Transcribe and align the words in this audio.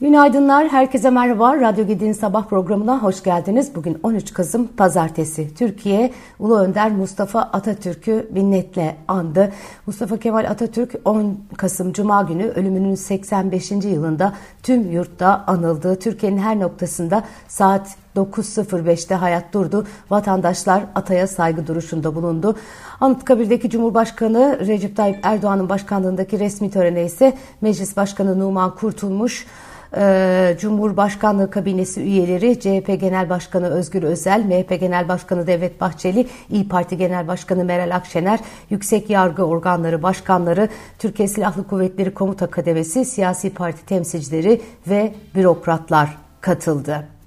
Günaydınlar, 0.00 0.68
herkese 0.68 1.10
merhaba. 1.10 1.60
Radyo 1.60 1.86
Gedi'nin 1.86 2.12
sabah 2.12 2.44
programına 2.46 3.02
hoş 3.02 3.22
geldiniz. 3.22 3.74
Bugün 3.74 4.00
13 4.02 4.32
Kasım 4.32 4.66
Pazartesi. 4.66 5.54
Türkiye, 5.54 6.12
Ulu 6.38 6.58
Önder 6.58 6.92
Mustafa 6.92 7.40
Atatürk'ü 7.40 8.28
minnetle 8.32 8.96
andı. 9.08 9.52
Mustafa 9.86 10.16
Kemal 10.16 10.50
Atatürk 10.50 10.94
10 11.04 11.38
Kasım 11.56 11.92
Cuma 11.92 12.22
günü 12.22 12.44
ölümünün 12.44 12.94
85. 12.94 13.70
yılında 13.70 14.32
tüm 14.62 14.90
yurtta 14.90 15.44
anıldı. 15.46 15.98
Türkiye'nin 15.98 16.38
her 16.38 16.60
noktasında 16.60 17.24
saat 17.48 17.96
9.05'te 18.18 19.14
hayat 19.14 19.54
durdu. 19.54 19.86
Vatandaşlar 20.10 20.82
ataya 20.94 21.26
saygı 21.26 21.66
duruşunda 21.66 22.14
bulundu. 22.14 22.56
Anıtkabir'deki 23.00 23.70
Cumhurbaşkanı 23.70 24.58
Recep 24.66 24.96
Tayyip 24.96 25.18
Erdoğan'ın 25.22 25.68
başkanlığındaki 25.68 26.38
resmi 26.38 26.70
törene 26.70 27.04
ise 27.04 27.36
Meclis 27.60 27.96
Başkanı 27.96 28.38
Numan 28.38 28.74
Kurtulmuş, 28.74 29.46
ee, 29.96 30.56
Cumhurbaşkanlığı 30.60 31.50
kabinesi 31.50 32.00
üyeleri 32.00 32.60
CHP 32.60 33.00
Genel 33.00 33.30
Başkanı 33.30 33.68
Özgür 33.68 34.02
Özel, 34.02 34.44
MHP 34.44 34.80
Genel 34.80 35.08
Başkanı 35.08 35.46
Devlet 35.46 35.80
Bahçeli, 35.80 36.26
İyi 36.50 36.68
Parti 36.68 36.96
Genel 36.96 37.28
Başkanı 37.28 37.64
Meral 37.64 37.96
Akşener, 37.96 38.40
Yüksek 38.70 39.10
Yargı 39.10 39.42
Organları 39.42 40.02
Başkanları, 40.02 40.68
Türkiye 40.98 41.28
Silahlı 41.28 41.66
Kuvvetleri 41.66 42.14
Komuta 42.14 42.46
Kademesi, 42.46 43.04
siyasi 43.04 43.50
parti 43.50 43.86
temsilcileri 43.86 44.60
ve 44.86 45.14
bürokratlar 45.34 46.18
katıldı. 46.40 47.17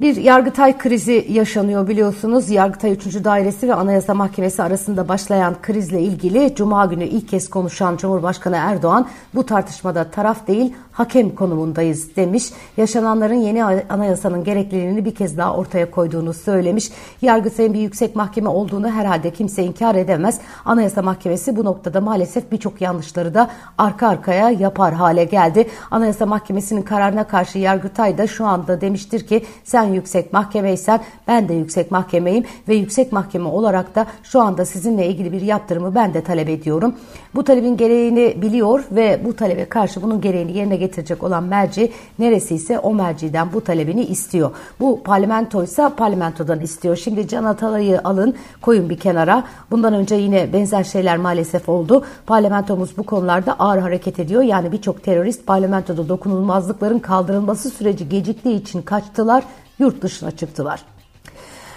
Bir 0.00 0.16
Yargıtay 0.16 0.78
krizi 0.78 1.26
yaşanıyor 1.30 1.88
biliyorsunuz. 1.88 2.50
Yargıtay 2.50 2.92
3. 2.92 3.24
Dairesi 3.24 3.68
ve 3.68 3.74
Anayasa 3.74 4.14
Mahkemesi 4.14 4.62
arasında 4.62 5.08
başlayan 5.08 5.54
krizle 5.62 6.00
ilgili 6.00 6.54
Cuma 6.54 6.86
günü 6.86 7.04
ilk 7.04 7.28
kez 7.28 7.50
konuşan 7.50 7.96
Cumhurbaşkanı 7.96 8.56
Erdoğan 8.56 9.08
bu 9.34 9.46
tartışmada 9.46 10.04
taraf 10.04 10.46
değil 10.46 10.74
hakem 10.92 11.34
konumundayız 11.34 12.16
demiş. 12.16 12.50
Yaşananların 12.76 13.34
yeni 13.34 13.64
anayasanın 13.64 14.44
gerekliliğini 14.44 15.04
bir 15.04 15.14
kez 15.14 15.38
daha 15.38 15.54
ortaya 15.54 15.90
koyduğunu 15.90 16.34
söylemiş. 16.34 16.90
Yargıtay'ın 17.22 17.74
bir 17.74 17.80
yüksek 17.80 18.16
mahkeme 18.16 18.48
olduğunu 18.48 18.90
herhalde 18.90 19.30
kimse 19.30 19.62
inkar 19.62 19.94
edemez. 19.94 20.40
Anayasa 20.64 21.02
Mahkemesi 21.02 21.56
bu 21.56 21.64
noktada 21.64 22.00
maalesef 22.00 22.52
birçok 22.52 22.80
yanlışları 22.80 23.34
da 23.34 23.50
arka 23.78 24.08
arkaya 24.08 24.50
yapar 24.50 24.94
hale 24.94 25.24
geldi. 25.24 25.68
Anayasa 25.90 26.26
Mahkemesi'nin 26.26 26.82
kararına 26.82 27.24
karşı 27.26 27.58
Yargıtay 27.58 28.18
da 28.18 28.26
şu 28.26 28.46
anda 28.46 28.80
demiştir 28.80 29.26
ki 29.26 29.44
sen 29.64 29.85
yüksek 29.92 30.32
mahkemeysen 30.32 31.00
ben 31.28 31.48
de 31.48 31.54
yüksek 31.54 31.90
mahkemeyim 31.90 32.44
ve 32.68 32.74
yüksek 32.74 33.12
mahkeme 33.12 33.48
olarak 33.48 33.94
da 33.94 34.06
şu 34.22 34.40
anda 34.40 34.64
sizinle 34.64 35.06
ilgili 35.06 35.32
bir 35.32 35.40
yaptırımı 35.40 35.94
ben 35.94 36.14
de 36.14 36.20
talep 36.20 36.48
ediyorum. 36.48 36.94
Bu 37.34 37.44
talebin 37.44 37.76
gereğini 37.76 38.42
biliyor 38.42 38.84
ve 38.90 39.20
bu 39.24 39.36
talebe 39.36 39.64
karşı 39.64 40.02
bunun 40.02 40.20
gereğini 40.20 40.56
yerine 40.56 40.76
getirecek 40.76 41.22
olan 41.22 41.44
merci 41.44 41.92
neresiyse 42.18 42.78
o 42.78 42.94
merciden 42.94 43.52
bu 43.52 43.60
talebini 43.60 44.04
istiyor. 44.04 44.50
Bu 44.80 45.02
parlamentoysa 45.02 45.88
parlamentodan 45.96 46.60
istiyor. 46.60 46.96
Şimdi 46.96 47.28
Can 47.28 47.44
Atalay'ı 47.44 48.00
alın 48.04 48.34
koyun 48.62 48.90
bir 48.90 48.98
kenara. 48.98 49.44
Bundan 49.70 49.94
önce 49.94 50.14
yine 50.14 50.52
benzer 50.52 50.84
şeyler 50.84 51.16
maalesef 51.16 51.68
oldu. 51.68 52.04
Parlamentomuz 52.26 52.98
bu 52.98 53.02
konularda 53.02 53.52
ağır 53.58 53.78
hareket 53.78 54.20
ediyor. 54.20 54.42
Yani 54.42 54.72
birçok 54.72 55.02
terörist 55.02 55.46
parlamentoda 55.46 56.08
dokunulmazlıkların 56.08 56.98
kaldırılması 56.98 57.70
süreci 57.70 58.08
geciktiği 58.08 58.54
için 58.62 58.82
kaçtılar 58.82 59.44
yurt 59.78 60.02
dışına 60.02 60.30
çıktılar. 60.30 60.84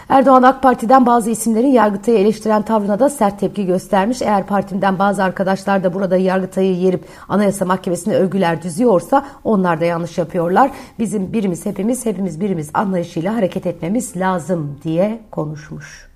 Erdoğan 0.10 0.44
AK 0.44 0.64
Parti'den 0.64 1.06
bazı 1.06 1.30
isimlerin 1.30 1.68
Yargıtay'ı 1.68 2.18
eleştiren 2.18 2.62
tavrına 2.62 3.00
da 3.00 3.10
sert 3.10 3.40
tepki 3.40 3.66
göstermiş. 3.66 4.22
Eğer 4.22 4.48
partimden 4.48 5.00
bazı 5.00 5.24
arkadaşlar 5.24 5.84
da 5.84 5.94
burada 5.94 6.18
Yargıtay'ı 6.18 6.76
yerip 6.76 7.06
Anayasa 7.30 7.66
Mahkemesi'ne 7.66 8.16
övgüler 8.16 8.62
düzüyorsa 8.62 9.26
onlar 9.44 9.82
da 9.82 9.86
yanlış 9.86 10.18
yapıyorlar. 10.18 10.72
Bizim 11.00 11.34
birimiz 11.34 11.66
hepimiz 11.66 12.06
hepimiz 12.06 12.42
birimiz 12.42 12.70
anlayışıyla 12.74 13.36
hareket 13.36 13.66
etmemiz 13.66 14.18
lazım 14.18 14.80
diye 14.84 15.22
konuşmuş. 15.32 16.10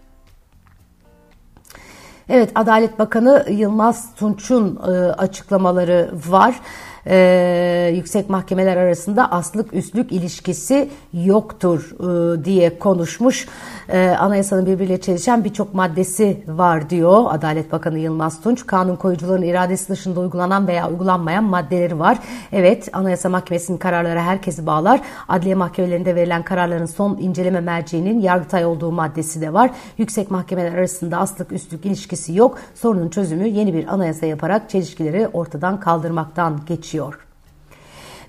Evet 2.29 2.51
Adalet 2.55 2.99
Bakanı 2.99 3.45
Yılmaz 3.49 4.15
Tunç'un 4.15 4.79
e, 4.87 4.91
açıklamaları 5.11 6.11
var 6.29 6.59
e, 7.07 7.91
yüksek 7.95 8.29
mahkemeler 8.29 8.77
arasında 8.77 9.31
aslık 9.31 9.73
üstlük 9.73 10.11
ilişkisi 10.11 10.89
yoktur 11.13 11.91
e, 11.99 12.45
diye 12.45 12.79
konuşmuş. 12.79 13.47
E, 13.89 14.07
anayasanın 14.07 14.65
birbiriyle 14.65 15.01
çelişen 15.01 15.43
birçok 15.43 15.73
maddesi 15.73 16.43
var 16.47 16.89
diyor 16.89 17.23
Adalet 17.29 17.71
Bakanı 17.71 17.99
Yılmaz 17.99 18.41
Tunç. 18.41 18.65
Kanun 18.65 18.95
koyucuların 18.95 19.41
iradesi 19.41 19.89
dışında 19.89 20.19
uygulanan 20.19 20.67
veya 20.67 20.89
uygulanmayan 20.89 21.43
maddeleri 21.43 21.99
var. 21.99 22.17
Evet 22.51 22.89
Anayasa 22.93 23.29
Mahkemesi'nin 23.29 23.77
kararları 23.77 24.19
herkesi 24.19 24.65
bağlar. 24.65 25.01
Adliye 25.27 25.55
mahkemelerinde 25.55 26.15
verilen 26.15 26.43
kararların 26.43 26.85
son 26.85 27.17
inceleme 27.17 27.59
merciğinin 27.59 28.19
Yargıtay 28.19 28.65
olduğu 28.65 28.91
maddesi 28.91 29.41
de 29.41 29.53
var. 29.53 29.71
Yüksek 29.97 30.31
mahkemeler 30.31 30.73
arasında 30.73 31.17
aslık 31.17 31.51
üstlük 31.51 31.85
ilişkisi 31.85 32.35
yok. 32.35 32.57
Sorunun 32.75 33.09
çözümü 33.09 33.47
yeni 33.47 33.73
bir 33.73 33.93
anayasa 33.93 34.25
yaparak 34.25 34.69
çelişkileri 34.69 35.27
ortadan 35.27 35.79
kaldırmaktan 35.79 36.59
geçiyor 36.67 36.92
geçiyor. 36.93 37.19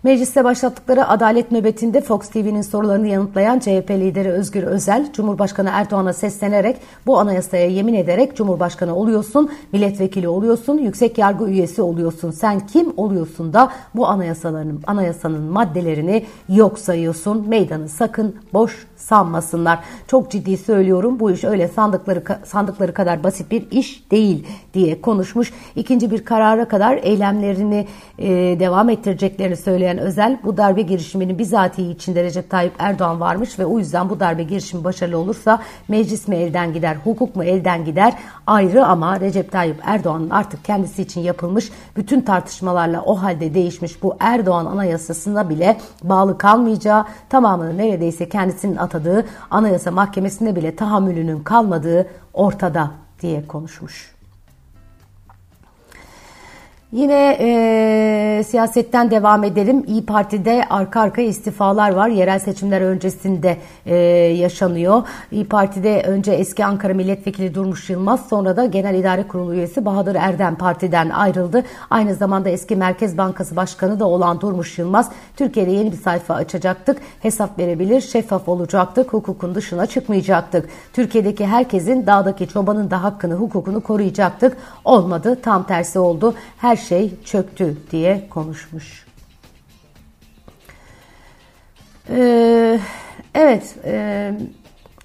Mecliste 0.02 0.44
başlattıkları 0.44 1.08
adalet 1.08 1.52
nöbetinde 1.52 2.00
Fox 2.00 2.28
TV'nin 2.28 2.62
sorularını 2.62 3.08
yanıtlayan 3.08 3.58
CHP 3.58 3.90
lideri 3.90 4.28
Özgür 4.28 4.62
Özel, 4.62 5.12
Cumhurbaşkanı 5.12 5.70
Erdoğan'a 5.72 6.12
seslenerek 6.12 6.76
bu 7.06 7.18
anayasaya 7.18 7.66
yemin 7.66 7.94
ederek 7.94 8.36
Cumhurbaşkanı 8.36 8.94
oluyorsun, 8.96 9.50
milletvekili 9.72 10.28
oluyorsun, 10.28 10.78
yüksek 10.78 11.18
yargı 11.18 11.44
üyesi 11.44 11.82
oluyorsun. 11.82 12.30
Sen 12.30 12.66
kim 12.66 12.92
oluyorsun 12.96 13.52
da 13.52 13.70
bu 13.94 14.06
anayasaların 14.06 14.80
anayasanın 14.86 15.42
maddelerini 15.42 16.24
yok 16.48 16.78
sayıyorsun. 16.78 17.48
Meydanı 17.48 17.88
sakın 17.88 18.36
boş 18.52 18.86
sanmasınlar. 19.04 19.78
Çok 20.08 20.30
ciddi 20.30 20.56
söylüyorum 20.56 21.20
bu 21.20 21.30
iş 21.30 21.44
öyle 21.44 21.68
sandıkları 21.68 22.22
sandıkları 22.44 22.94
kadar 22.94 23.24
basit 23.24 23.50
bir 23.50 23.70
iş 23.70 24.10
değil 24.10 24.46
diye 24.74 25.00
konuşmuş. 25.00 25.52
İkinci 25.76 26.10
bir 26.10 26.24
karara 26.24 26.68
kadar 26.68 26.96
eylemlerini 26.96 27.86
e, 28.18 28.28
devam 28.60 28.90
ettireceklerini 28.90 29.56
söyleyen 29.56 29.98
Özel 29.98 30.38
bu 30.44 30.56
darbe 30.56 30.82
girişiminin 30.82 31.38
bizatihi 31.38 31.90
içinde 31.90 32.24
Recep 32.24 32.50
Tayyip 32.50 32.72
Erdoğan 32.78 33.20
varmış 33.20 33.58
ve 33.58 33.66
o 33.66 33.78
yüzden 33.78 34.10
bu 34.10 34.20
darbe 34.20 34.42
girişimi 34.42 34.84
başarılı 34.84 35.18
olursa 35.18 35.58
meclis 35.88 36.28
mi 36.28 36.36
elden 36.36 36.72
gider, 36.72 36.96
hukuk 37.04 37.36
mu 37.36 37.44
elden 37.44 37.84
gider 37.84 38.14
ayrı 38.46 38.86
ama 38.86 39.20
Recep 39.20 39.52
Tayyip 39.52 39.80
Erdoğan'ın 39.82 40.30
artık 40.30 40.64
kendisi 40.64 41.02
için 41.02 41.20
yapılmış 41.20 41.70
bütün 41.96 42.20
tartışmalarla 42.20 43.02
o 43.02 43.22
halde 43.22 43.54
değişmiş 43.54 44.02
bu 44.02 44.16
Erdoğan 44.20 44.66
anayasasına 44.66 45.48
bile 45.48 45.76
bağlı 46.02 46.38
kalmayacağı 46.38 47.04
tamamını 47.28 47.78
neredeyse 47.78 48.28
kendisinin 48.28 48.76
atadığı 48.94 49.24
anayasa 49.50 49.90
mahkemesinde 49.90 50.56
bile 50.56 50.76
tahammülünün 50.76 51.40
kalmadığı 51.40 52.06
ortada 52.32 52.90
diye 53.20 53.46
konuşmuş. 53.46 54.13
Yine 56.94 57.36
e, 57.40 58.44
siyasetten 58.46 59.10
devam 59.10 59.44
edelim. 59.44 59.84
İyi 59.86 60.06
Parti'de 60.06 60.64
arka 60.70 61.00
arka 61.00 61.22
istifalar 61.22 61.94
var. 61.94 62.08
Yerel 62.08 62.38
seçimler 62.38 62.80
öncesinde 62.80 63.56
e, 63.86 63.94
yaşanıyor. 64.36 65.02
İyi 65.32 65.44
Parti'de 65.44 66.02
önce 66.02 66.32
eski 66.32 66.64
Ankara 66.64 66.94
Milletvekili 66.94 67.54
Durmuş 67.54 67.90
Yılmaz 67.90 68.28
sonra 68.28 68.56
da 68.56 68.64
Genel 68.64 68.94
İdare 68.94 69.28
Kurulu 69.28 69.54
üyesi 69.54 69.84
Bahadır 69.84 70.14
Erdem 70.14 70.54
partiden 70.56 71.10
ayrıldı. 71.10 71.64
Aynı 71.90 72.14
zamanda 72.14 72.48
eski 72.48 72.76
Merkez 72.76 73.18
Bankası 73.18 73.56
Başkanı 73.56 74.00
da 74.00 74.08
olan 74.08 74.40
Durmuş 74.40 74.78
Yılmaz 74.78 75.10
Türkiye'de 75.36 75.70
yeni 75.70 75.92
bir 75.92 75.96
sayfa 75.96 76.34
açacaktık. 76.34 76.98
Hesap 77.22 77.58
verebilir, 77.58 78.00
şeffaf 78.00 78.48
olacaktık, 78.48 79.12
hukukun 79.12 79.54
dışına 79.54 79.86
çıkmayacaktık. 79.86 80.68
Türkiye'deki 80.92 81.46
herkesin 81.46 82.06
dağdaki 82.06 82.48
çobanın 82.48 82.90
da 82.90 83.02
hakkını, 83.02 83.34
hukukunu 83.34 83.80
koruyacaktık. 83.80 84.56
Olmadı, 84.84 85.38
tam 85.42 85.66
tersi 85.66 85.98
oldu. 85.98 86.34
Her 86.58 86.83
şey 86.88 87.12
çöktü 87.24 87.76
diye 87.90 88.28
konuşmuş. 88.30 89.06
Ee, 92.10 92.80
evet, 93.34 93.74
e, 93.84 94.32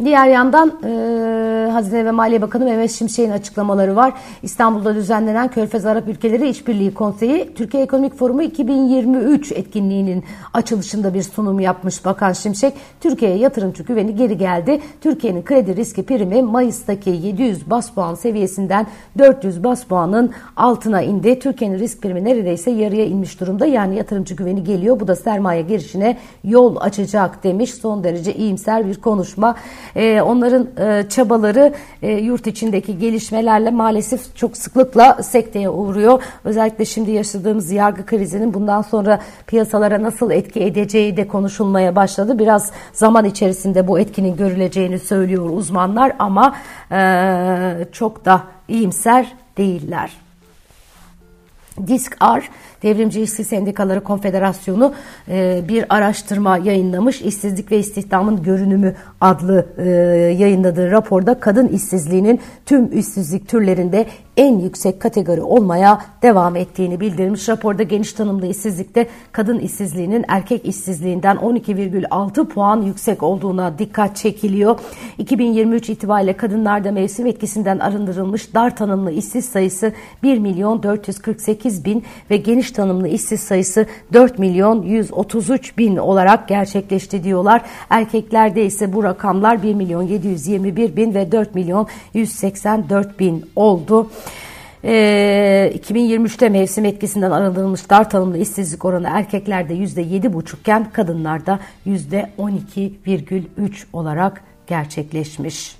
Diğer 0.04 0.28
yandan 0.28 0.80
e, 0.84 1.72
Hazine 1.72 2.06
ve 2.06 2.12
Maliye 2.12 2.42
Bakanı 2.42 2.66
Mehmet 2.66 2.92
Şimşek'in 2.92 3.31
açıklamaları 3.31 3.96
var. 3.96 4.13
İstanbul'da 4.44 4.96
düzenlenen 4.96 5.48
Körfez 5.48 5.86
Arap 5.86 6.07
Ülkeleri 6.07 6.50
İşbirliği 6.50 6.94
Konseyi 6.94 7.54
Türkiye 7.56 7.84
Ekonomik 7.84 8.16
Forumu 8.16 8.44
2023 8.44 9.51
etkinliğinin 9.51 10.24
açılışında 10.54 11.13
bir 11.13 11.24
sunum 11.24 11.60
yapmış 11.60 12.06
Bakan 12.06 12.34
Şimşek. 12.34 12.74
Türkiye'ye 13.01 13.38
yatırımcı 13.38 13.84
güveni 13.84 14.16
geri 14.16 14.38
geldi. 14.38 14.81
Türkiye'nin 15.01 15.44
kredi 15.44 15.75
riski 15.75 16.04
primi 16.04 16.42
Mayıs'taki 16.42 17.10
700 17.10 17.69
bas 17.69 17.92
puan 17.92 18.16
seviyesinden 18.16 18.88
400 19.18 19.63
bas 19.63 19.84
puanın 19.84 20.31
altına 20.56 21.01
indi. 21.01 21.40
Türkiye'nin 21.40 21.80
risk 21.80 22.01
primi 22.01 22.24
neredeyse 22.24 22.72
yarıya 22.72 23.06
inmiş 23.06 23.40
durumda. 23.40 23.66
Yani 23.66 23.96
yatırımcı 23.96 24.36
güveni 24.36 24.63
geliyor. 24.63 25.00
Bu 25.00 25.07
da 25.07 25.16
sermaye 25.16 25.62
girişine 25.62 26.18
yol 26.44 26.75
açacak 26.80 27.44
demiş. 27.44 27.74
Son 27.74 28.04
derece 28.04 28.34
iyimser 28.36 28.88
bir 28.88 29.01
konuşma. 29.01 29.56
E, 29.95 30.21
onların 30.21 30.68
e, 30.77 31.09
çabaları 31.09 31.74
e, 32.01 32.12
yurt 32.12 32.47
içindeki 32.47 33.00
gelişmelerle 33.00 33.71
maalesef 33.71 34.36
çok 34.36 34.57
sıklıkla 34.57 35.24
sekteye 35.24 35.69
uğruyor. 35.69 36.24
Özellikle 36.44 36.86
şimdi 36.86 37.12
yaşadığımız 37.12 37.71
yargı 37.71 38.06
krizinin 38.06 38.53
bundan 38.53 38.81
sonra 38.81 39.19
piyasalara 39.47 40.03
nasıl 40.03 40.31
etki 40.31 40.63
edeceği 40.63 41.18
de 41.18 41.27
konuşulmaya 41.27 41.95
başladı. 41.95 42.39
Biraz 42.39 42.71
zaman 42.94 43.25
içerisinde 43.25 43.88
bu 43.88 44.00
etkinin 44.00 44.38
görüleceğini 44.38 45.00
söylüyor 45.00 45.50
uzmanlar 45.50 46.15
ama 46.19 46.56
e, 46.91 47.88
çok 47.91 48.25
da 48.25 48.44
iyimser 48.68 49.33
değiller. 49.57 50.12
Disk-R, 51.88 52.44
Devrimci 52.83 53.21
İşçi 53.21 53.43
Sendikaları 53.43 54.01
Konfederasyonu 54.03 54.93
e, 55.29 55.61
bir 55.69 55.85
araştırma 55.89 56.57
yayınlamış. 56.57 57.21
İşsizlik 57.21 57.71
ve 57.71 57.79
İstihdamın 57.79 58.43
Görünümü 58.43 58.95
adlı 59.21 59.65
e, 59.77 59.89
yayınladığı 60.39 60.91
raporda 60.91 61.39
kadın 61.39 61.67
işsizliğinin 61.67 62.39
tüm 62.65 62.99
işsizlik 62.99 63.47
türlerinde 63.47 64.05
en 64.37 64.59
yüksek 64.59 64.99
kategori 64.99 65.41
olmaya 65.41 66.01
devam 66.21 66.55
ettiğini 66.55 66.99
bildirmiş. 66.99 67.49
Raporda 67.49 67.83
geniş 67.83 68.13
tanımlı 68.13 68.47
işsizlikte 68.47 69.07
kadın 69.31 69.59
işsizliğinin 69.59 70.25
erkek 70.27 70.65
işsizliğinden 70.65 71.35
12,6 71.35 72.45
puan 72.47 72.81
yüksek 72.81 73.23
olduğuna 73.23 73.79
dikkat 73.79 74.15
çekiliyor. 74.15 74.79
2023 75.17 75.89
itibariyle 75.89 76.37
kadınlarda 76.37 76.91
mevsim 76.91 77.25
etkisinden 77.27 77.79
arındırılmış 77.79 78.53
dar 78.53 78.75
tanımlı 78.75 79.11
işsiz 79.11 79.45
sayısı 79.45 79.93
1 80.23 80.37
milyon 80.37 80.83
448 80.83 81.85
bin 81.85 82.03
ve 82.29 82.37
geniş 82.37 82.69
tanımlı 82.74 83.07
işsiz 83.07 83.39
sayısı 83.39 83.86
4 84.13 84.39
milyon 84.39 84.81
133 84.81 85.77
bin 85.77 85.98
olarak 85.98 86.48
gerçekleşti 86.48 87.24
diyorlar. 87.24 87.62
Erkeklerde 87.89 88.66
ise 88.66 88.94
bu 88.94 89.04
rakamlar 89.04 89.63
1 89.63 89.74
milyon 89.74 90.01
721 90.01 90.95
bin 90.95 91.13
ve 91.13 91.31
4 91.31 91.56
milyon 91.56 91.88
184 92.13 93.19
bin 93.19 93.45
oldu. 93.56 94.10
E, 94.83 94.94
ee, 94.94 95.77
2023'te 95.77 96.50
mevsim 96.50 96.86
etkisinden 96.86 97.31
arındırılmış 97.31 97.89
dar 97.89 98.10
tanımlı 98.10 98.38
işsizlik 98.38 98.86
oranı 98.86 99.07
erkeklerde 99.12 99.74
%7,5 99.74 100.60
iken 100.60 100.92
kadınlarda 100.92 101.60
%12,3 101.88 103.86
olarak 103.94 104.44
gerçekleşmiş. 104.68 105.78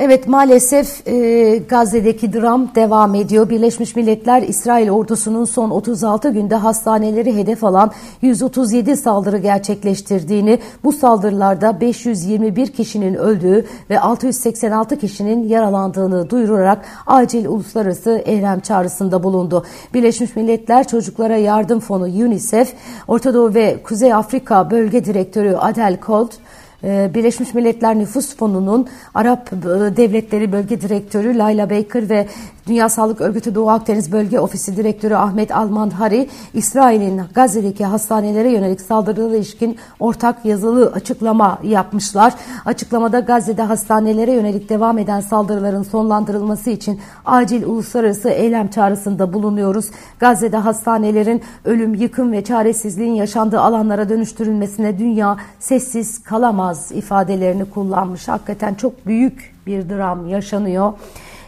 Evet 0.00 0.28
maalesef 0.28 1.08
e, 1.08 1.56
Gazze'deki 1.68 2.32
dram 2.32 2.74
devam 2.74 3.14
ediyor. 3.14 3.50
Birleşmiş 3.50 3.96
Milletler 3.96 4.42
İsrail 4.42 4.90
ordusunun 4.90 5.44
son 5.44 5.70
36 5.70 6.30
günde 6.30 6.54
hastaneleri 6.54 7.36
hedef 7.36 7.64
alan 7.64 7.90
137 8.22 8.96
saldırı 8.96 9.38
gerçekleştirdiğini, 9.38 10.58
bu 10.84 10.92
saldırılarda 10.92 11.80
521 11.80 12.66
kişinin 12.66 13.14
öldüğü 13.14 13.66
ve 13.90 14.00
686 14.00 14.98
kişinin 14.98 15.48
yaralandığını 15.48 16.30
duyurarak 16.30 16.84
acil 17.06 17.46
uluslararası 17.46 18.22
eylem 18.24 18.60
çağrısında 18.60 19.22
bulundu. 19.22 19.64
Birleşmiş 19.94 20.36
Milletler 20.36 20.88
Çocuklara 20.88 21.36
Yardım 21.36 21.80
Fonu 21.80 22.04
UNICEF, 22.04 22.72
Orta 23.08 23.34
Doğu 23.34 23.54
ve 23.54 23.82
Kuzey 23.82 24.14
Afrika 24.14 24.70
Bölge 24.70 25.04
Direktörü 25.04 25.56
Adel 25.56 25.98
Colt, 26.06 26.32
ee, 26.32 26.40
Birleşmiş 26.82 27.54
Milletler 27.54 27.98
Nüfus 27.98 28.36
Fonu'nun 28.36 28.88
Arap 29.14 29.52
e, 29.52 29.56
Devletleri 29.96 30.52
Bölge 30.52 30.80
Direktörü 30.80 31.38
Layla 31.38 31.70
Baker 31.70 32.08
ve 32.08 32.26
Dünya 32.68 32.88
Sağlık 32.88 33.20
Örgütü 33.20 33.54
Doğu 33.54 33.70
Akdeniz 33.70 34.12
Bölge 34.12 34.40
Ofisi 34.40 34.76
Direktörü 34.76 35.14
Ahmet 35.14 35.56
Almanhari, 35.56 36.28
İsrail'in 36.54 37.22
Gazze'deki 37.34 37.84
hastanelere 37.84 38.50
yönelik 38.50 38.80
saldırılara 38.80 39.36
ilişkin 39.36 39.78
ortak 40.00 40.44
yazılı 40.44 40.92
açıklama 40.92 41.58
yapmışlar. 41.62 42.34
Açıklamada 42.64 43.20
Gazze'de 43.20 43.62
hastanelere 43.62 44.32
yönelik 44.32 44.68
devam 44.68 44.98
eden 44.98 45.20
saldırıların 45.20 45.82
sonlandırılması 45.82 46.70
için 46.70 47.00
acil 47.24 47.62
uluslararası 47.62 48.28
eylem 48.28 48.68
çağrısında 48.68 49.32
bulunuyoruz. 49.32 49.90
Gazze'de 50.18 50.56
hastanelerin 50.56 51.42
ölüm, 51.64 51.94
yıkım 51.94 52.32
ve 52.32 52.44
çaresizliğin 52.44 53.14
yaşandığı 53.14 53.60
alanlara 53.60 54.08
dönüştürülmesine 54.08 54.98
dünya 54.98 55.36
sessiz 55.58 56.22
kalamaz 56.22 56.92
ifadelerini 56.92 57.64
kullanmış. 57.64 58.28
Hakikaten 58.28 58.74
çok 58.74 59.06
büyük 59.06 59.54
bir 59.66 59.88
dram 59.88 60.28
yaşanıyor 60.28 60.92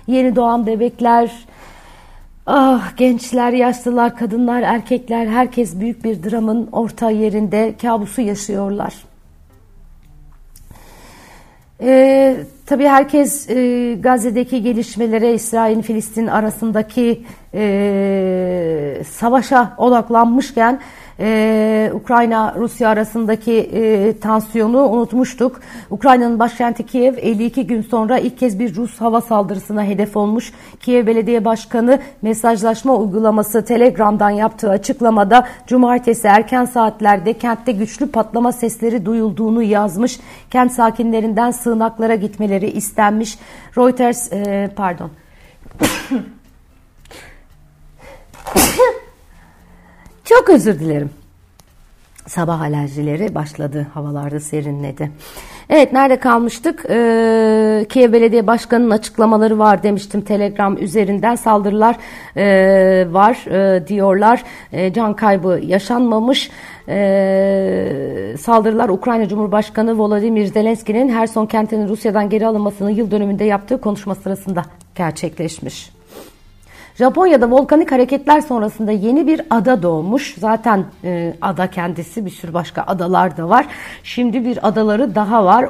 yeni 0.06 0.36
doğan 0.36 0.66
bebekler, 0.66 1.30
ah 2.46 2.96
gençler, 2.96 3.52
yaşlılar, 3.52 4.16
kadınlar, 4.16 4.62
erkekler 4.62 5.26
herkes 5.26 5.80
büyük 5.80 6.04
bir 6.04 6.22
dramın 6.22 6.68
orta 6.72 7.10
yerinde 7.10 7.74
kabusu 7.82 8.20
yaşıyorlar. 8.20 8.94
Ee, 11.82 12.36
tabii 12.66 12.86
herkes 12.86 13.50
e, 13.50 13.94
Gazze'deki 14.00 14.62
gelişmelere, 14.62 15.34
İsrail-Filistin 15.34 16.26
arasındaki 16.26 17.24
e, 17.54 19.02
savaşa 19.08 19.74
odaklanmışken 19.78 20.80
e, 21.20 21.92
Ukrayna-Rusya 21.94 22.88
arasındaki 22.88 23.52
e, 23.52 24.18
tansiyonu 24.18 24.88
unutmuştuk. 24.88 25.60
Ukrayna'nın 25.90 26.38
başkenti 26.38 26.86
Kiev 26.86 27.16
52 27.16 27.66
gün 27.66 27.82
sonra 27.82 28.18
ilk 28.18 28.38
kez 28.38 28.58
bir 28.58 28.76
Rus 28.76 29.00
hava 29.00 29.20
saldırısına 29.20 29.84
hedef 29.84 30.16
olmuş. 30.16 30.52
Kiev 30.80 31.06
Belediye 31.06 31.44
Başkanı 31.44 31.98
mesajlaşma 32.22 32.96
uygulaması 32.96 33.64
Telegram'dan 33.64 34.30
yaptığı 34.30 34.70
açıklamada 34.70 35.46
cumartesi 35.66 36.26
erken 36.26 36.64
saatlerde 36.64 37.32
kentte 37.32 37.72
güçlü 37.72 38.10
patlama 38.10 38.52
sesleri 38.52 39.06
duyulduğunu 39.06 39.62
yazmış. 39.62 40.20
Kent 40.50 40.72
sakinlerinden 40.72 41.50
sığınaklara 41.50 42.14
gitmeleri 42.14 42.70
istenmiş. 42.70 43.38
Reuters 43.76 44.32
e, 44.32 44.70
pardon 44.76 45.10
Çok 50.30 50.50
özür 50.50 50.80
dilerim. 50.80 51.10
Sabah 52.26 52.60
alerjileri 52.60 53.34
başladı. 53.34 53.86
Havalarda 53.94 54.40
serinledi. 54.40 55.10
Evet 55.70 55.92
nerede 55.92 56.18
kalmıştık? 56.18 56.84
Ee, 56.90 57.86
Kiev 57.88 58.12
Belediye 58.12 58.46
Başkanı'nın 58.46 58.90
açıklamaları 58.90 59.58
var 59.58 59.82
demiştim 59.82 60.20
Telegram 60.20 60.78
üzerinden 60.78 61.34
saldırılar 61.34 61.96
e, 62.36 62.44
var 63.12 63.34
e, 63.50 63.86
diyorlar. 63.86 64.44
E, 64.72 64.92
can 64.92 65.16
kaybı 65.16 65.60
yaşanmamış. 65.62 66.50
E, 66.88 68.34
saldırılar 68.40 68.88
Ukrayna 68.88 69.28
Cumhurbaşkanı 69.28 69.98
Volodymyr 69.98 70.46
Zelenski'nin 70.46 71.08
Herson 71.08 71.46
kentinin 71.46 71.88
Rusya'dan 71.88 72.30
geri 72.30 72.46
alınmasının 72.46 72.90
yıl 72.90 73.10
dönümünde 73.10 73.44
yaptığı 73.44 73.80
konuşma 73.80 74.14
sırasında 74.14 74.62
gerçekleşmiş. 74.94 75.99
Japonya'da 77.00 77.50
volkanik 77.50 77.92
hareketler 77.92 78.40
sonrasında 78.40 78.92
yeni 78.92 79.26
bir 79.26 79.40
ada 79.50 79.82
doğmuş. 79.82 80.34
Zaten 80.38 80.84
e, 81.04 81.34
ada 81.40 81.66
kendisi 81.66 82.24
bir 82.26 82.30
sürü 82.30 82.54
başka 82.54 82.82
adalar 82.82 83.36
da 83.36 83.48
var. 83.48 83.66
Şimdi 84.02 84.44
bir 84.44 84.68
adaları 84.68 85.14
daha 85.14 85.44
var. 85.44 85.64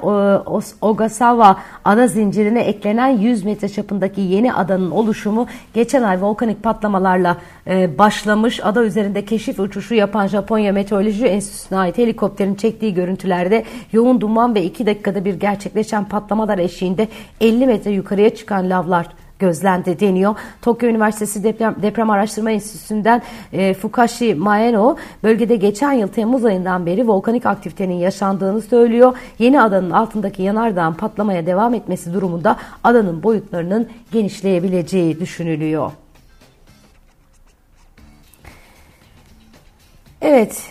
O, 0.46 0.60
Ogasawa 0.80 1.56
ada 1.84 2.06
zincirine 2.06 2.60
eklenen 2.60 3.08
100 3.08 3.44
metre 3.44 3.68
çapındaki 3.68 4.20
yeni 4.20 4.54
adanın 4.54 4.90
oluşumu 4.90 5.46
geçen 5.74 6.02
ay 6.02 6.22
volkanik 6.22 6.62
patlamalarla 6.62 7.36
e, 7.66 7.98
başlamış. 7.98 8.60
Ada 8.64 8.84
üzerinde 8.84 9.24
keşif 9.24 9.60
uçuşu 9.60 9.94
yapan 9.94 10.26
Japonya 10.26 10.72
Meteoroloji 10.72 11.26
Enstitüsü'ne 11.26 11.78
ait 11.78 11.98
helikopterin 11.98 12.54
çektiği 12.54 12.94
görüntülerde 12.94 13.64
yoğun 13.92 14.20
duman 14.20 14.54
ve 14.54 14.62
2 14.62 14.86
dakikada 14.86 15.24
bir 15.24 15.34
gerçekleşen 15.34 16.04
patlamalar 16.04 16.58
eşiğinde 16.58 17.08
50 17.40 17.66
metre 17.66 17.90
yukarıya 17.90 18.34
çıkan 18.34 18.70
lavlar 18.70 19.06
gözlendi 19.40 20.00
deniyor. 20.00 20.34
Tokyo 20.62 20.88
Üniversitesi 20.88 21.44
Deprem, 21.44 21.76
Deprem 21.82 22.10
Araştırma 22.10 22.50
Enstitüsü'nden 22.50 23.22
e, 23.52 23.74
Fukashi 23.74 24.34
Maeno 24.34 24.96
bölgede 25.22 25.56
geçen 25.56 25.92
yıl 25.92 26.08
Temmuz 26.08 26.44
ayından 26.44 26.86
beri 26.86 27.08
volkanik 27.08 27.46
aktivitenin 27.46 27.94
yaşandığını 27.94 28.62
söylüyor. 28.62 29.16
Yeni 29.38 29.62
adanın 29.62 29.90
altındaki 29.90 30.42
yanardağın 30.42 30.94
patlamaya 30.94 31.46
devam 31.46 31.74
etmesi 31.74 32.14
durumunda 32.14 32.56
adanın 32.84 33.22
boyutlarının 33.22 33.88
genişleyebileceği 34.12 35.20
düşünülüyor. 35.20 35.92
Evet, 40.22 40.62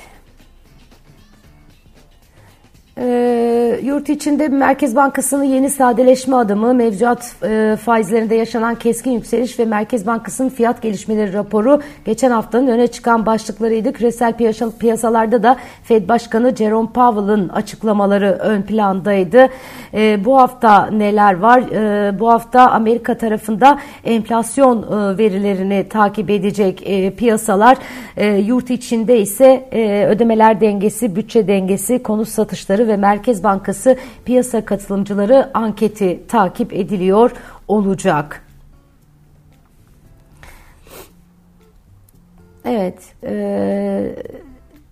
yurt 3.90 4.10
içinde 4.10 4.48
Merkez 4.48 4.96
Bankası'nın 4.96 5.44
yeni 5.44 5.70
sadeleşme 5.70 6.36
adımı, 6.36 6.74
mevcuat 6.74 7.36
e, 7.44 7.78
faizlerinde 7.86 8.36
yaşanan 8.36 8.76
keskin 8.76 9.12
yükseliş 9.12 9.60
ve 9.60 9.66
Merkez 9.66 10.08
Bankası'nın 10.08 10.50
fiyat 10.50 10.82
gelişmeleri 10.82 11.34
raporu 11.34 11.82
geçen 12.06 12.32
haftanın 12.32 12.68
öne 12.68 12.88
çıkan 12.88 13.26
başlıklarıydı. 13.26 13.94
Küresel 13.94 14.34
piyasa, 14.34 14.72
piyasalarda 14.80 15.44
da 15.44 15.58
Fed 15.84 16.10
Başkanı 16.10 16.56
Jerome 16.56 16.90
Powell'ın 16.90 17.50
açıklamaları 17.50 18.32
ön 18.32 18.62
plandaydı. 18.62 19.50
E, 19.94 20.26
bu 20.26 20.38
hafta 20.38 20.86
neler 20.86 21.40
var? 21.40 21.60
E, 21.60 22.20
bu 22.20 22.30
hafta 22.30 22.72
Amerika 22.72 23.18
tarafında 23.18 23.80
enflasyon 24.04 24.82
e, 24.82 25.18
verilerini 25.18 25.90
takip 25.90 26.30
edecek 26.30 26.84
e, 26.86 27.12
piyasalar. 27.12 27.78
E, 28.18 28.28
yurt 28.28 28.70
içinde 28.70 29.20
ise 29.20 29.68
e, 29.72 30.06
ödemeler 30.06 30.62
dengesi, 30.62 31.16
bütçe 31.16 31.48
dengesi, 31.48 32.04
konut 32.04 32.28
satışları 32.28 32.88
ve 32.88 32.98
Merkez 32.98 33.44
Bankası 33.44 33.79
Bankası 33.80 33.98
piyasa 34.26 34.66
katılımcıları 34.66 35.52
anketi 35.54 36.28
takip 36.28 36.74
ediliyor 36.74 37.32
olacak. 37.68 38.46
Evet. 42.66 43.16
E, 43.24 44.16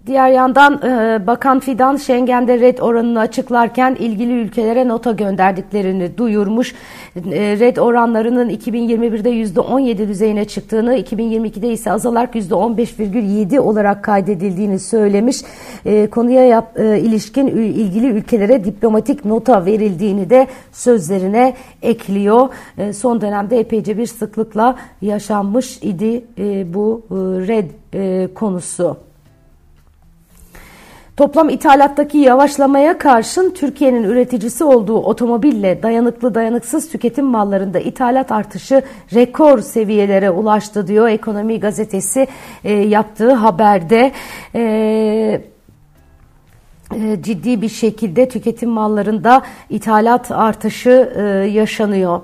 Diğer 0.08 0.30
yandan 0.30 0.74
e, 0.74 1.28
Bakan 1.28 1.60
Fidan 1.60 1.96
Schengen'de 1.96 2.60
red 2.60 2.78
oranını 2.78 3.20
açıklarken 3.20 3.96
ilgili 3.96 4.34
ülkelere 4.34 4.88
nota 4.88 5.12
gönderdiklerini 5.12 6.18
duyurmuş. 6.18 6.76
E, 7.16 7.60
red 7.60 7.78
oranlarının 7.78 8.50
2021'de 8.50 9.30
%17 9.30 10.08
düzeyine 10.08 10.46
çıktığını, 10.46 10.98
2022'de 10.98 11.70
ise 11.70 11.92
azalarak 11.92 12.36
%15,7 12.36 13.60
olarak 13.60 14.04
kaydedildiğini 14.04 14.80
söylemiş. 14.80 15.42
E, 15.86 16.08
konuya 16.08 16.46
yap, 16.46 16.78
ilişkin 16.80 17.48
ilgili 17.48 18.08
ülkelere 18.08 18.64
diplomatik 18.64 19.26
nota 19.26 19.66
verildiğini 19.66 20.30
de 20.30 20.48
sözlerine 20.72 21.54
ekliyor. 21.82 22.50
Son 22.94 23.22
dönemde 23.22 23.60
epeyce 23.60 23.98
bir 23.98 24.06
sıklıkla 24.06 24.76
yaşanmış 25.02 25.80
idi 25.82 26.24
bu 26.74 27.06
red 27.48 27.70
konusu. 28.36 29.07
Toplam 31.18 31.50
ithalattaki 31.50 32.18
yavaşlamaya 32.18 32.98
karşın 32.98 33.54
Türkiye'nin 33.54 34.04
üreticisi 34.04 34.64
olduğu 34.64 34.98
otomobille 34.98 35.84
dayanıklı 35.84 36.36
dayanıksız 36.36 36.90
tüketim 36.90 37.26
mallarında 37.26 37.80
ithalat 37.80 38.32
artışı 38.32 38.82
rekor 39.14 39.60
seviyelere 39.62 40.30
ulaştı 40.30 40.88
diyor 40.88 41.08
Ekonomi 41.08 41.60
Gazetesi 41.60 42.28
e, 42.64 42.74
yaptığı 42.74 43.34
haberde. 43.34 44.12
E, 44.56 44.62
e 46.96 47.22
ciddi 47.22 47.62
bir 47.62 47.70
şekilde 47.70 48.30
tüketim 48.30 48.70
mallarında 48.70 49.42
ithalat 49.70 50.32
artışı 50.32 51.14
e, 51.16 51.22
yaşanıyor. 51.50 52.22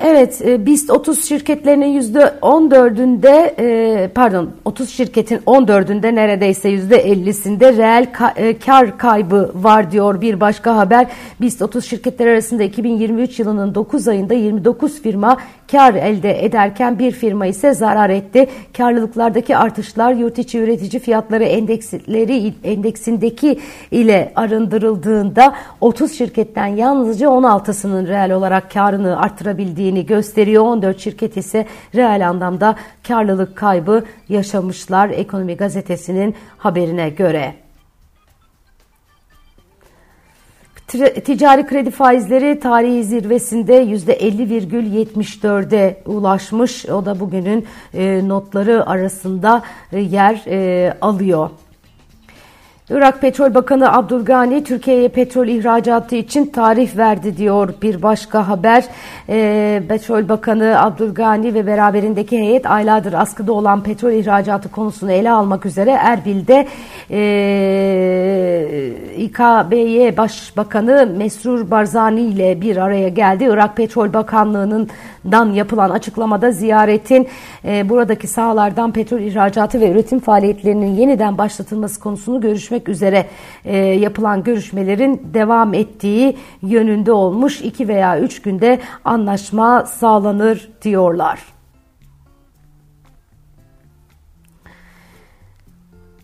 Evet, 0.00 0.42
e, 0.44 0.66
BIST 0.66 0.90
30 0.90 1.24
şirketlerinin 1.24 2.00
%14'ünde 2.00 3.54
e, 3.58 4.08
pardon 4.08 4.50
30 4.64 4.90
şirketin 4.90 5.38
14'ünde 5.38 6.14
neredeyse 6.14 6.70
%50'sinde 6.70 7.76
reel 7.76 8.06
e, 8.36 8.58
kar 8.58 8.98
kaybı 8.98 9.50
var 9.54 9.90
diyor 9.90 10.20
bir 10.20 10.40
başka 10.40 10.76
haber. 10.76 11.06
BIST 11.40 11.62
30 11.62 11.84
şirketler 11.84 12.26
arasında 12.26 12.62
2023 12.62 13.38
yılının 13.38 13.74
9 13.74 14.08
ayında 14.08 14.34
29 14.34 15.02
firma 15.02 15.36
kar 15.70 15.94
elde 15.94 16.44
ederken 16.44 16.98
bir 16.98 17.12
firma 17.12 17.46
ise 17.46 17.74
zarar 17.74 18.10
etti. 18.10 18.48
Karlılıklardaki 18.76 19.56
artışlar 19.56 20.12
yurt 20.12 20.38
içi 20.38 20.58
üretici 20.58 21.02
fiyatları 21.02 21.44
endeksleri 21.44 22.54
endeksindeki 22.64 23.60
ile 23.90 24.32
arındırıldığında 24.36 25.54
30 25.80 26.12
şirketten 26.12 26.66
yalnızca 26.66 27.26
16'sının 27.26 28.08
reel 28.08 28.32
olarak 28.32 28.70
karını 28.70 29.20
artırabildiğini 29.20 30.06
gösteriyor. 30.06 30.64
14 30.64 31.00
şirket 31.00 31.36
ise 31.36 31.66
reel 31.94 32.28
anlamda 32.28 32.74
karlılık 33.08 33.56
kaybı 33.56 34.04
yaşamışlar 34.28 35.10
Ekonomi 35.10 35.56
Gazetesi'nin 35.56 36.34
haberine 36.58 37.10
göre. 37.10 37.67
Ticari 41.24 41.66
kredi 41.66 41.90
faizleri 41.90 42.60
tarihi 42.60 43.04
zirvesinde 43.04 43.84
%50,74'e 43.84 46.02
ulaşmış. 46.06 46.86
O 46.86 47.04
da 47.04 47.20
bugünün 47.20 47.66
e, 47.94 48.28
notları 48.28 48.86
arasında 48.86 49.62
e, 49.92 50.00
yer 50.00 50.42
e, 50.46 50.94
alıyor. 51.00 51.50
Irak 52.90 53.20
Petrol 53.20 53.54
Bakanı 53.54 53.92
Abdülgani 53.92 54.64
Türkiye'ye 54.64 55.08
petrol 55.08 55.48
ihracatı 55.48 56.16
için 56.16 56.46
tarih 56.46 56.96
verdi 56.96 57.36
diyor 57.36 57.74
bir 57.82 58.02
başka 58.02 58.48
haber. 58.48 58.84
E, 59.28 59.82
petrol 59.88 60.28
Bakanı 60.28 60.82
Abdülgani 60.82 61.54
ve 61.54 61.66
beraberindeki 61.66 62.38
heyet 62.38 62.66
aylardır 62.66 63.12
askıda 63.12 63.52
olan 63.52 63.82
petrol 63.82 64.12
ihracatı 64.12 64.68
konusunu 64.68 65.12
ele 65.12 65.30
almak 65.30 65.66
üzere 65.66 65.90
Erbil'de 65.90 66.66
e, 67.10 67.18
İKB'ye 69.16 70.16
Başbakanı 70.16 71.14
Mesrur 71.16 71.70
Barzani 71.70 72.20
ile 72.20 72.60
bir 72.60 72.76
araya 72.76 73.08
geldi. 73.08 73.48
Irak 73.50 73.76
Petrol 73.76 74.12
Bakanlığı'nın 74.12 74.88
dan 75.32 75.52
yapılan 75.52 75.90
açıklamada 75.90 76.50
ziyaretin 76.50 77.28
e, 77.64 77.88
buradaki 77.88 78.26
sahalardan 78.26 78.92
petrol 78.92 79.20
ihracatı 79.20 79.80
ve 79.80 79.90
üretim 79.90 80.20
faaliyetlerinin 80.20 80.94
yeniden 80.94 81.38
başlatılması 81.38 82.00
konusunu 82.00 82.40
görüşmek 82.40 82.77
üzere 82.88 83.26
e, 83.64 83.76
yapılan 83.76 84.42
görüşmelerin 84.42 85.20
devam 85.34 85.74
ettiği 85.74 86.36
yönünde 86.62 87.12
olmuş. 87.12 87.60
iki 87.60 87.88
veya 87.88 88.20
üç 88.20 88.42
günde 88.42 88.78
anlaşma 89.04 89.86
sağlanır 89.86 90.68
diyorlar. 90.82 91.58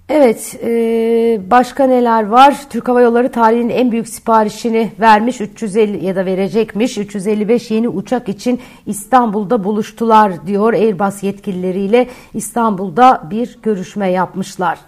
Evet, 0.09 0.61
e, 0.65 1.41
başka 1.51 1.85
neler 1.87 2.27
var? 2.27 2.57
Türk 2.71 2.89
Hava 2.89 3.01
Yolları 3.01 3.33
tarihinin 3.33 3.69
en 3.69 3.93
büyük 3.93 4.09
siparişini 4.09 4.93
vermiş, 5.01 5.41
350 5.41 6.05
ya 6.05 6.17
da 6.17 6.27
verecekmiş. 6.27 6.99
355 6.99 7.71
yeni 7.71 7.89
uçak 7.89 8.29
için 8.29 8.61
İstanbul'da 8.87 9.65
buluştular 9.65 10.47
diyor 10.47 10.73
Airbus 10.73 11.23
yetkilileriyle. 11.23 12.09
İstanbul'da 12.35 13.23
bir 13.31 13.59
görüşme 13.63 14.11
yapmışlar. 14.11 14.79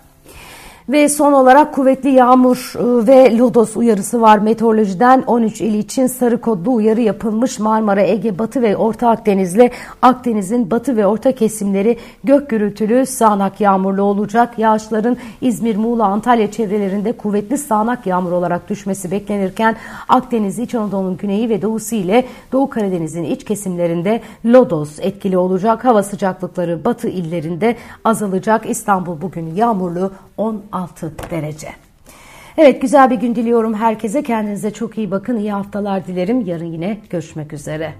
Ve 0.88 1.08
son 1.08 1.32
olarak 1.32 1.74
kuvvetli 1.74 2.10
yağmur 2.10 2.72
e, 2.76 3.06
ve 3.06 3.38
lodos 3.38 3.76
uyarısı 3.76 4.20
var 4.20 4.38
meteorolojiden. 4.38 5.24
13 5.26 5.60
il 5.60 5.74
için 5.74 6.06
sarı 6.06 6.40
kodlu 6.40 6.74
uyarı 6.74 7.00
yapılmış. 7.00 7.58
Marmara, 7.58 8.02
Ege, 8.02 8.38
Batı 8.38 8.62
ve 8.62 8.76
Orta 8.76 9.08
Akdeniz'le 9.08 9.70
Akdeniz'in 10.02 10.70
batı 10.70 10.96
ve 10.96 11.06
orta 11.06 11.32
kesimleri 11.32 11.98
gök 12.24 12.50
gürültülü 12.50 13.06
sağanak 13.06 13.60
yağmurlu 13.60 14.02
olacak. 14.02 14.58
Yağışların 14.58 15.16
İzmir, 15.40 15.76
Muğla, 15.76 16.04
Antalya 16.04 16.50
çevrelerinde 16.50 17.12
kuvvetli 17.12 17.58
sağanak 17.58 18.06
yağmur 18.06 18.32
olarak 18.32 18.70
düşmesi 18.70 19.10
beklenirken 19.10 19.76
Akdeniz, 20.08 20.58
İç 20.58 20.74
Anadolu'nun 20.74 21.16
güneyi 21.16 21.48
ve 21.48 21.62
doğusu 21.62 21.94
ile 21.94 22.24
Doğu 22.52 22.70
Karadeniz'in 22.70 23.24
iç 23.24 23.44
kesimlerinde 23.44 24.20
lodos 24.44 24.98
etkili 25.00 25.38
olacak. 25.38 25.84
Hava 25.84 26.02
sıcaklıkları 26.02 26.84
batı 26.84 27.08
illerinde 27.08 27.76
azalacak. 28.04 28.70
İstanbul 28.70 29.20
bugün 29.20 29.54
yağmurlu 29.54 30.10
16 30.36 31.14
derece. 31.30 31.68
Evet 32.58 32.82
güzel 32.82 33.10
bir 33.10 33.16
gün 33.16 33.34
diliyorum 33.34 33.74
herkese. 33.74 34.22
Kendinize 34.22 34.70
çok 34.70 34.98
iyi 34.98 35.10
bakın. 35.10 35.36
İyi 35.36 35.52
haftalar 35.52 36.06
dilerim. 36.06 36.40
Yarın 36.40 36.72
yine 36.72 36.98
görüşmek 37.10 37.52
üzere. 37.52 37.94